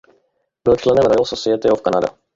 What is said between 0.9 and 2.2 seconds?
Royal Society of Canada.